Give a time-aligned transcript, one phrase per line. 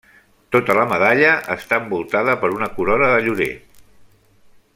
[0.53, 3.53] Tota la medalla està envoltada per una corona de llorer.